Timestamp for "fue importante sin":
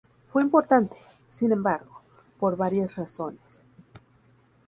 0.25-1.51